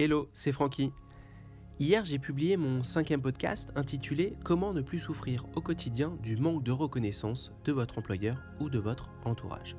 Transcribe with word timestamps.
Hello, 0.00 0.28
c'est 0.32 0.52
Francky. 0.52 0.92
Hier, 1.80 2.04
j'ai 2.04 2.20
publié 2.20 2.56
mon 2.56 2.84
cinquième 2.84 3.20
podcast 3.20 3.72
intitulé 3.74 4.34
Comment 4.44 4.72
ne 4.72 4.80
plus 4.80 5.00
souffrir 5.00 5.44
au 5.56 5.60
quotidien 5.60 6.16
du 6.22 6.36
manque 6.36 6.62
de 6.62 6.70
reconnaissance 6.70 7.50
de 7.64 7.72
votre 7.72 7.98
employeur 7.98 8.36
ou 8.60 8.70
de 8.70 8.78
votre 8.78 9.10
entourage? 9.24 9.76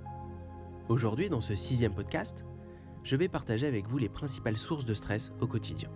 Aujourd'hui, 0.90 1.30
dans 1.30 1.40
ce 1.40 1.56
sixième 1.56 1.94
podcast, 1.94 2.44
je 3.06 3.16
vais 3.16 3.30
partager 3.30 3.66
avec 3.66 3.88
vous 3.88 3.98
les 3.98 4.10
principales 4.10 4.58
sources 4.58 4.84
de 4.84 4.94
stress 4.94 5.32
au 5.40 5.48
quotidien. 5.48 5.90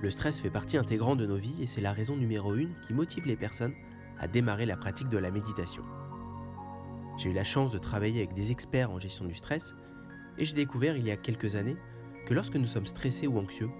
Le 0.00 0.10
stress 0.10 0.40
fait 0.40 0.48
partie 0.48 0.78
intégrante 0.78 1.18
de 1.18 1.26
nos 1.26 1.36
vies 1.36 1.62
et 1.62 1.66
c'est 1.66 1.82
la 1.82 1.92
raison 1.92 2.16
numéro 2.16 2.54
une 2.54 2.74
qui 2.86 2.94
motive 2.94 3.26
les 3.26 3.36
personnes 3.36 3.74
à 4.18 4.28
démarrer 4.28 4.64
la 4.64 4.78
pratique 4.78 5.10
de 5.10 5.18
la 5.18 5.30
méditation. 5.30 5.82
J'ai 7.18 7.28
eu 7.28 7.34
la 7.34 7.44
chance 7.44 7.70
de 7.70 7.78
travailler 7.78 8.22
avec 8.22 8.32
des 8.32 8.50
experts 8.50 8.90
en 8.90 8.98
gestion 8.98 9.26
du 9.26 9.34
stress 9.34 9.74
et 10.38 10.46
j'ai 10.46 10.54
découvert 10.54 10.96
il 10.96 11.04
y 11.04 11.10
a 11.10 11.18
quelques 11.18 11.54
années 11.54 11.76
que 12.26 12.34
lorsque 12.34 12.56
nous 12.56 12.66
sommes 12.66 12.86
stressés 12.86 13.26
ou 13.26 13.38
anxieux, 13.38 13.70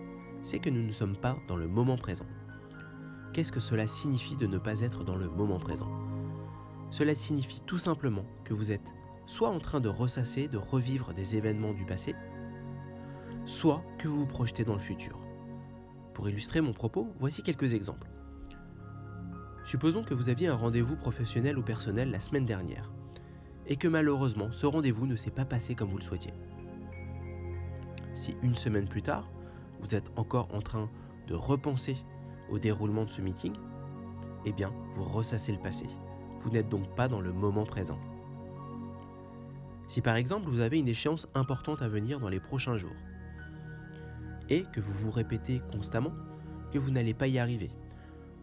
c'est 0.42 0.58
que 0.58 0.70
nous 0.70 0.82
ne 0.82 0.92
sommes 0.92 1.16
pas 1.16 1.36
dans 1.48 1.56
le 1.56 1.68
moment 1.68 1.96
présent. 1.96 2.26
Qu'est-ce 3.32 3.52
que 3.52 3.60
cela 3.60 3.86
signifie 3.86 4.36
de 4.36 4.46
ne 4.46 4.58
pas 4.58 4.80
être 4.80 5.02
dans 5.02 5.16
le 5.16 5.28
moment 5.28 5.58
présent? 5.58 5.88
Cela 6.90 7.14
signifie 7.14 7.60
tout 7.66 7.78
simplement 7.78 8.24
que 8.44 8.54
vous 8.54 8.70
êtes 8.70 8.94
soit 9.26 9.48
en 9.48 9.58
train 9.58 9.80
de 9.80 9.88
ressasser, 9.88 10.48
de 10.48 10.58
revivre 10.58 11.14
des 11.14 11.34
événements 11.34 11.72
du 11.72 11.84
passé, 11.84 12.14
soit 13.46 13.82
que 13.98 14.06
vous 14.06 14.20
vous 14.20 14.26
projetez 14.26 14.64
dans 14.64 14.74
le 14.74 14.80
futur. 14.80 15.18
Pour 16.12 16.28
illustrer 16.28 16.60
mon 16.60 16.72
propos, 16.72 17.08
voici 17.18 17.42
quelques 17.42 17.74
exemples. 17.74 18.08
Supposons 19.64 20.04
que 20.04 20.14
vous 20.14 20.28
aviez 20.28 20.48
un 20.48 20.54
rendez-vous 20.54 20.96
professionnel 20.96 21.58
ou 21.58 21.62
personnel 21.62 22.10
la 22.10 22.20
semaine 22.20 22.44
dernière, 22.44 22.92
et 23.66 23.76
que 23.76 23.88
malheureusement 23.88 24.52
ce 24.52 24.66
rendez-vous 24.66 25.06
ne 25.06 25.16
s'est 25.16 25.30
pas 25.30 25.46
passé 25.46 25.74
comme 25.74 25.88
vous 25.88 25.98
le 25.98 26.04
souhaitiez. 26.04 26.34
Si 28.14 28.36
une 28.42 28.54
semaine 28.54 28.88
plus 28.88 29.02
tard, 29.02 29.28
vous 29.80 29.94
êtes 29.94 30.10
encore 30.16 30.48
en 30.54 30.60
train 30.60 30.88
de 31.26 31.34
repenser 31.34 31.96
au 32.50 32.58
déroulement 32.58 33.04
de 33.04 33.10
ce 33.10 33.20
meeting, 33.20 33.52
eh 34.44 34.52
bien, 34.52 34.72
vous 34.94 35.04
ressassez 35.04 35.52
le 35.52 35.58
passé. 35.58 35.86
Vous 36.42 36.50
n'êtes 36.50 36.68
donc 36.68 36.94
pas 36.94 37.08
dans 37.08 37.20
le 37.20 37.32
moment 37.32 37.64
présent. 37.64 37.98
Si 39.86 40.00
par 40.00 40.16
exemple 40.16 40.48
vous 40.48 40.60
avez 40.60 40.78
une 40.78 40.88
échéance 40.88 41.28
importante 41.34 41.82
à 41.82 41.88
venir 41.88 42.20
dans 42.20 42.28
les 42.28 42.40
prochains 42.40 42.78
jours, 42.78 42.96
et 44.50 44.64
que 44.72 44.80
vous 44.80 44.92
vous 44.92 45.10
répétez 45.10 45.62
constamment 45.72 46.12
que 46.72 46.78
vous 46.78 46.90
n'allez 46.90 47.14
pas 47.14 47.26
y 47.26 47.38
arriver, 47.38 47.70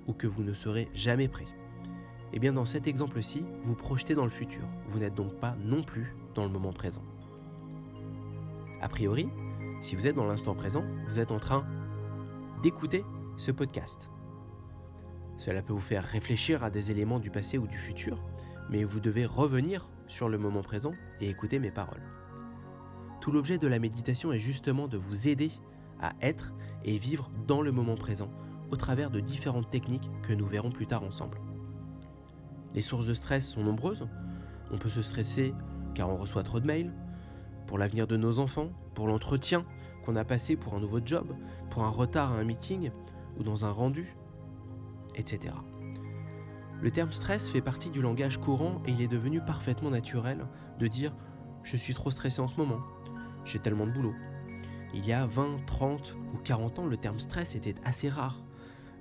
ou 0.07 0.13
que 0.13 0.27
vous 0.27 0.43
ne 0.43 0.53
serez 0.53 0.89
jamais 0.93 1.27
prêt, 1.27 1.47
eh 2.33 2.39
bien 2.39 2.53
dans 2.53 2.65
cet 2.65 2.87
exemple-ci, 2.87 3.45
vous 3.63 3.75
projetez 3.75 4.15
dans 4.15 4.23
le 4.23 4.31
futur. 4.31 4.63
Vous 4.87 4.99
n'êtes 4.99 5.15
donc 5.15 5.33
pas 5.39 5.55
non 5.63 5.83
plus 5.83 6.15
dans 6.33 6.43
le 6.43 6.49
moment 6.49 6.73
présent. 6.73 7.03
A 8.81 8.87
priori, 8.87 9.29
si 9.81 9.95
vous 9.95 10.07
êtes 10.07 10.15
dans 10.15 10.25
l'instant 10.25 10.55
présent, 10.55 10.83
vous 11.07 11.19
êtes 11.19 11.31
en 11.31 11.39
train 11.39 11.65
d'écouter 12.61 13.03
ce 13.37 13.51
podcast. 13.51 14.09
Cela 15.37 15.63
peut 15.63 15.73
vous 15.73 15.79
faire 15.79 16.03
réfléchir 16.03 16.63
à 16.63 16.69
des 16.69 16.91
éléments 16.91 17.19
du 17.19 17.31
passé 17.31 17.57
ou 17.57 17.65
du 17.65 17.77
futur, 17.77 18.23
mais 18.69 18.83
vous 18.83 18.99
devez 18.99 19.25
revenir 19.25 19.89
sur 20.07 20.29
le 20.29 20.37
moment 20.37 20.61
présent 20.61 20.93
et 21.19 21.29
écouter 21.29 21.57
mes 21.57 21.71
paroles. 21.71 22.03
Tout 23.21 23.31
l'objet 23.31 23.57
de 23.57 23.67
la 23.67 23.79
méditation 23.79 24.31
est 24.31 24.39
justement 24.39 24.87
de 24.87 24.97
vous 24.97 25.27
aider 25.27 25.51
à 25.99 26.13
être 26.21 26.53
et 26.83 26.97
vivre 26.97 27.31
dans 27.47 27.61
le 27.61 27.71
moment 27.71 27.95
présent 27.95 28.29
au 28.71 28.75
travers 28.75 29.09
de 29.09 29.19
différentes 29.19 29.69
techniques 29.69 30.09
que 30.23 30.33
nous 30.33 30.45
verrons 30.45 30.71
plus 30.71 30.87
tard 30.87 31.03
ensemble. 31.03 31.39
Les 32.73 32.81
sources 32.81 33.05
de 33.05 33.13
stress 33.13 33.49
sont 33.49 33.63
nombreuses. 33.63 34.07
On 34.71 34.77
peut 34.77 34.89
se 34.89 35.01
stresser 35.01 35.53
car 35.93 36.09
on 36.09 36.17
reçoit 36.17 36.43
trop 36.43 36.59
de 36.59 36.65
mails, 36.65 36.93
pour 37.71 37.77
l'avenir 37.77 38.05
de 38.05 38.17
nos 38.17 38.39
enfants, 38.39 38.67
pour 38.95 39.07
l'entretien 39.07 39.63
qu'on 40.03 40.17
a 40.17 40.25
passé 40.25 40.57
pour 40.57 40.73
un 40.73 40.81
nouveau 40.81 40.99
job, 41.05 41.33
pour 41.69 41.85
un 41.85 41.89
retard 41.89 42.33
à 42.33 42.35
un 42.35 42.43
meeting 42.43 42.91
ou 43.39 43.43
dans 43.43 43.63
un 43.63 43.71
rendu, 43.71 44.13
etc. 45.15 45.53
Le 46.81 46.91
terme 46.91 47.13
stress 47.13 47.49
fait 47.49 47.61
partie 47.61 47.89
du 47.89 48.01
langage 48.01 48.39
courant 48.39 48.81
et 48.85 48.91
il 48.91 49.01
est 49.01 49.07
devenu 49.07 49.39
parfaitement 49.39 49.89
naturel 49.89 50.47
de 50.79 50.87
dire 50.87 51.15
je 51.63 51.77
suis 51.77 51.93
trop 51.93 52.11
stressé 52.11 52.41
en 52.41 52.49
ce 52.49 52.57
moment, 52.57 52.81
j'ai 53.45 53.59
tellement 53.59 53.87
de 53.87 53.91
boulot. 53.91 54.15
Il 54.93 55.05
y 55.05 55.13
a 55.13 55.25
20, 55.25 55.65
30 55.65 56.17
ou 56.33 56.39
40 56.39 56.79
ans, 56.79 56.85
le 56.85 56.97
terme 56.97 57.19
stress 57.19 57.55
était 57.55 57.75
assez 57.85 58.09
rare, 58.09 58.43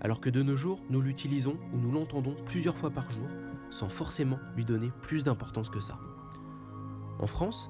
alors 0.00 0.20
que 0.20 0.30
de 0.30 0.44
nos 0.44 0.54
jours, 0.54 0.78
nous 0.90 1.00
l'utilisons 1.00 1.56
ou 1.74 1.76
nous 1.76 1.90
l'entendons 1.90 2.36
plusieurs 2.46 2.76
fois 2.76 2.90
par 2.90 3.10
jour 3.10 3.26
sans 3.70 3.88
forcément 3.88 4.38
lui 4.54 4.64
donner 4.64 4.92
plus 5.02 5.24
d'importance 5.24 5.70
que 5.70 5.80
ça. 5.80 5.98
En 7.18 7.26
France, 7.26 7.68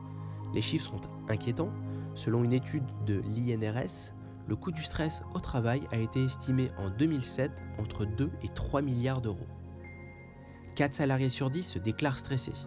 les 0.55 0.61
chiffres 0.61 0.91
sont 0.91 1.00
inquiétants. 1.28 1.72
Selon 2.15 2.44
une 2.44 2.53
étude 2.53 2.84
de 3.06 3.21
l'INRS, 3.21 4.12
le 4.49 4.56
coût 4.56 4.72
du 4.72 4.83
stress 4.83 5.22
au 5.34 5.38
travail 5.38 5.83
a 5.93 5.99
été 5.99 6.25
estimé 6.25 6.71
en 6.77 6.91
2007 6.91 7.53
entre 7.78 8.05
2 8.05 8.31
et 8.43 8.49
3 8.49 8.83
milliards 8.83 9.21
d'euros. 9.21 9.47
4 10.75 10.94
salariés 10.94 11.28
sur 11.28 11.50
10 11.50 11.62
se 11.62 11.78
déclarent 11.78 12.19
stressés. 12.19 12.66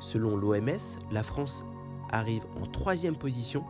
Selon 0.00 0.36
l'OMS, 0.36 0.98
la 1.10 1.22
France 1.22 1.64
arrive 2.10 2.44
en 2.60 2.66
troisième 2.66 3.16
position 3.16 3.64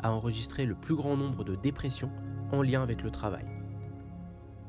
à 0.00 0.12
enregistrer 0.12 0.66
le 0.66 0.74
plus 0.74 0.94
grand 0.94 1.16
nombre 1.16 1.44
de 1.44 1.56
dépressions 1.56 2.10
en 2.52 2.62
lien 2.62 2.82
avec 2.82 3.02
le 3.02 3.10
travail. 3.10 3.46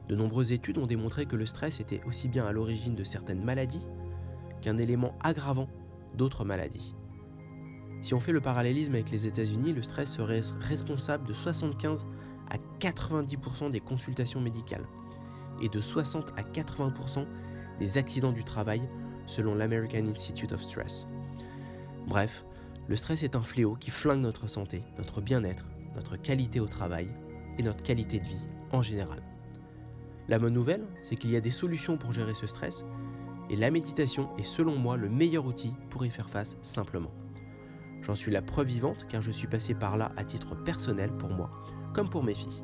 De 0.08 0.16
nombreuses 0.16 0.52
études 0.52 0.78
ont 0.78 0.88
démontré 0.88 1.26
que 1.26 1.36
le 1.36 1.46
stress 1.46 1.80
était 1.80 2.02
aussi 2.06 2.28
bien 2.28 2.46
à 2.46 2.52
l'origine 2.52 2.96
de 2.96 3.04
certaines 3.04 3.44
maladies 3.44 3.88
qu'un 4.62 4.78
élément 4.78 5.14
aggravant 5.22 5.70
d'autres 6.16 6.46
maladies. 6.46 6.96
Si 8.02 8.14
on 8.14 8.20
fait 8.20 8.32
le 8.32 8.42
parallélisme 8.42 8.94
avec 8.94 9.12
les 9.12 9.28
États-Unis, 9.28 9.74
le 9.74 9.82
stress 9.82 10.14
serait 10.14 10.42
responsable 10.62 11.28
de 11.28 11.34
75 11.34 12.06
à 12.50 12.58
90% 12.80 13.70
des 13.72 13.80
consultations 13.80 14.40
médicales 14.40 14.88
et 15.62 15.70
de 15.70 15.82
60 15.82 16.32
à 16.38 16.44
80% 16.44 17.26
des 17.80 17.98
accidents 17.98 18.32
du 18.32 18.44
travail 18.44 18.82
selon 19.26 19.54
l'American 19.54 20.06
Institute 20.08 20.52
of 20.54 20.64
Stress. 20.64 21.06
Bref, 22.08 22.46
le 22.88 22.96
stress 22.96 23.24
est 23.24 23.36
un 23.36 23.44
fléau 23.44 23.76
qui 23.76 23.92
flingue 23.92 24.22
notre 24.22 24.48
santé, 24.48 24.84
notre 24.98 25.22
bien-être, 25.22 25.66
notre 25.96 26.18
qualité 26.18 26.60
au 26.60 26.68
travail 26.68 27.10
et 27.58 27.64
notre 27.64 27.84
qualité 27.84 28.20
de 28.20 28.26
vie 28.26 28.48
en 28.72 28.82
général. 28.82 29.22
La 30.28 30.40
bonne 30.40 30.54
nouvelle, 30.54 30.86
c'est 31.04 31.16
qu'il 31.16 31.32
y 31.32 31.36
a 31.36 31.42
des 31.42 31.52
solutions 31.52 31.98
pour 31.98 32.14
gérer 32.14 32.34
ce 32.34 32.48
stress 32.48 32.84
et 33.50 33.56
la 33.56 33.72
méditation 33.72 34.30
est 34.38 34.44
selon 34.44 34.76
moi 34.78 34.96
le 34.96 35.10
meilleur 35.10 35.46
outil 35.46 35.74
pour 35.90 36.06
y 36.06 36.10
faire 36.10 36.30
face 36.30 36.56
simplement. 36.62 37.12
J'en 38.10 38.16
suis 38.16 38.32
la 38.32 38.42
preuve 38.42 38.66
vivante 38.66 39.06
car 39.08 39.22
je 39.22 39.30
suis 39.30 39.46
passé 39.46 39.76
par 39.76 39.96
là 39.96 40.12
à 40.18 40.24
titre 40.24 40.56
personnel 40.56 41.12
pour 41.20 41.30
moi, 41.30 41.52
comme 41.94 42.10
pour 42.10 42.24
mes 42.24 42.34
filles. 42.34 42.64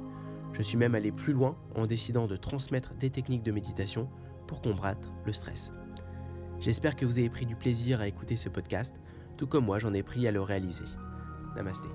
Je 0.53 0.63
suis 0.63 0.75
même 0.75 0.95
allé 0.95 1.11
plus 1.11 1.33
loin 1.33 1.55
en 1.75 1.85
décidant 1.85 2.25
de 2.25 2.35
transmettre 2.35 2.95
des 2.95 3.11
techniques 3.11 3.43
de 3.43 3.51
méditation 3.51 4.09
pour 4.47 4.63
combattre 4.63 5.13
le 5.23 5.33
stress. 5.33 5.69
J'espère 6.59 6.95
que 6.95 7.05
vous 7.05 7.19
avez 7.19 7.29
pris 7.29 7.45
du 7.45 7.55
plaisir 7.55 8.01
à 8.01 8.07
écouter 8.07 8.37
ce 8.37 8.49
podcast, 8.49 8.95
tout 9.37 9.45
comme 9.45 9.65
moi 9.65 9.77
j'en 9.77 9.93
ai 9.93 10.01
pris 10.01 10.27
à 10.27 10.31
le 10.31 10.41
réaliser. 10.41 10.85
Namasté. 11.55 11.89